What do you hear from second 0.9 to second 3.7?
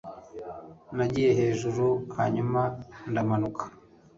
nagiye hejuru hanyuma ndamanuka